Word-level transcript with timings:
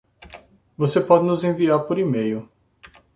Você 0.75 0.99
pode 0.99 1.25
nos 1.27 1.43
enviar 1.43 1.85
por 1.85 1.99
email. 1.99 2.49